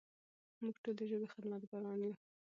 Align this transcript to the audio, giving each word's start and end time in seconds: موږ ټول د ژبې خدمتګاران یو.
موږ 0.61 0.75
ټول 0.83 0.95
د 0.97 1.01
ژبې 1.09 1.27
خدمتګاران 1.33 1.99
یو. 2.05 2.13